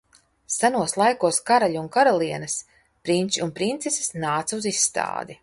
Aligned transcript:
Senos 0.53 0.95
laikos 1.01 1.39
karaļi 1.49 1.79
un 1.81 1.89
karalienes, 1.97 2.57
prinči 3.09 3.45
un 3.49 3.53
princeses 3.61 4.13
nāca 4.27 4.61
uz 4.61 4.71
izstādi. 4.75 5.39